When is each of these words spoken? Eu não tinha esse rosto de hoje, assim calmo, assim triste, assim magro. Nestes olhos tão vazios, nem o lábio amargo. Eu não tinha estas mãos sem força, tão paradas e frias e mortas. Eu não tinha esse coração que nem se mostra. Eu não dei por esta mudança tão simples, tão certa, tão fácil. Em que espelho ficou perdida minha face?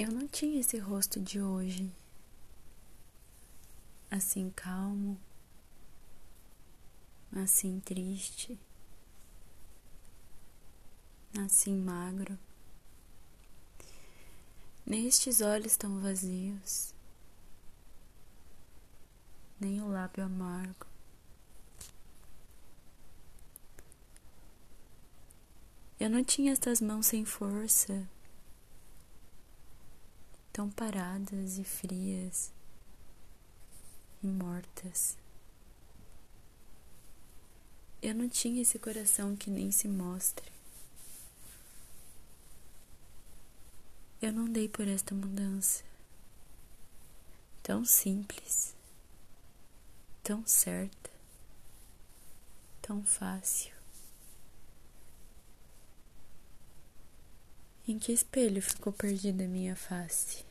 Eu 0.00 0.10
não 0.10 0.26
tinha 0.26 0.58
esse 0.58 0.78
rosto 0.78 1.20
de 1.20 1.42
hoje, 1.42 1.92
assim 4.10 4.48
calmo, 4.48 5.20
assim 7.36 7.78
triste, 7.80 8.58
assim 11.38 11.76
magro. 11.76 12.38
Nestes 14.86 15.42
olhos 15.42 15.76
tão 15.76 16.00
vazios, 16.00 16.94
nem 19.60 19.82
o 19.82 19.88
lábio 19.90 20.24
amargo. 20.24 20.86
Eu 26.00 26.08
não 26.08 26.24
tinha 26.24 26.52
estas 26.52 26.80
mãos 26.80 27.04
sem 27.04 27.26
força, 27.26 28.08
tão 30.52 30.70
paradas 30.70 31.58
e 31.58 31.64
frias 31.64 32.52
e 34.22 34.26
mortas. 34.26 35.16
Eu 38.02 38.14
não 38.14 38.28
tinha 38.28 38.62
esse 38.62 38.78
coração 38.78 39.36
que 39.36 39.50
nem 39.50 39.70
se 39.70 39.86
mostra. 39.86 40.50
Eu 44.22 44.32
não 44.32 44.46
dei 44.46 44.68
por 44.68 44.86
esta 44.86 45.14
mudança 45.14 45.82
tão 47.62 47.84
simples, 47.84 48.74
tão 50.22 50.46
certa, 50.46 51.10
tão 52.82 53.04
fácil. 53.04 53.79
Em 57.88 57.98
que 57.98 58.12
espelho 58.12 58.62
ficou 58.62 58.92
perdida 58.92 59.48
minha 59.48 59.74
face? 59.74 60.49